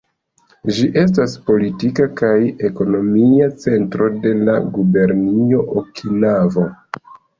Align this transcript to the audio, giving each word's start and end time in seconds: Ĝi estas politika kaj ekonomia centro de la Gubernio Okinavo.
Ĝi 0.75 0.85
estas 1.01 1.33
politika 1.49 2.07
kaj 2.21 2.31
ekonomia 2.69 3.49
centro 3.65 4.07
de 4.25 4.33
la 4.49 4.57
Gubernio 4.79 5.63
Okinavo. 5.83 6.67